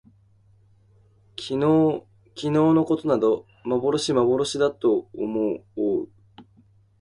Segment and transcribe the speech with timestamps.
[1.37, 2.03] 昨日
[2.33, 6.09] きのうのことなど幻まぼろしだと思おもおう